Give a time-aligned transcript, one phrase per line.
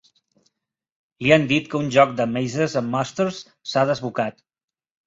[1.25, 4.47] Li han dit que un joc de "Mazes and Mosters" s'ha desbocat.